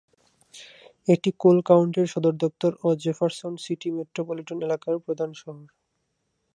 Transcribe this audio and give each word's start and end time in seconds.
এটি 1.07 1.29
কোল 1.41 1.57
কাউন্টির 1.67 2.07
সদর 2.13 2.33
দপ্তর 2.43 2.71
ও 2.83 2.99
জেফারসন 3.03 3.53
সিটি 3.63 3.89
মেট্রোপলিটন 3.97 4.57
এলাকার 4.67 4.95
প্রধান 5.05 5.29
শহর। 5.41 5.65